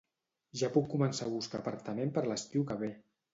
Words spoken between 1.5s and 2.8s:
apartament per l'estiu que